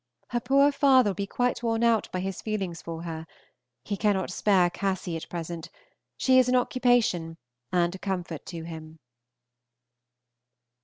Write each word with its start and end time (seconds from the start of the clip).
Her 0.29 0.39
poor 0.39 0.71
father 0.71 1.11
will 1.11 1.13
be 1.13 1.27
quite 1.27 1.61
worn 1.61 1.83
out 1.83 2.09
by 2.11 2.21
his 2.21 2.41
feelings 2.41 2.81
for 2.81 3.03
her; 3.03 3.27
he 3.85 3.95
cannot 3.95 4.31
spare 4.31 4.71
Cassy 4.71 5.15
at 5.15 5.29
present, 5.29 5.69
she 6.17 6.39
is 6.39 6.49
an 6.49 6.55
occupation 6.55 7.37
and 7.71 7.93
a 7.93 7.99
comfort 7.99 8.43
to 8.47 8.63
him. 8.63 8.97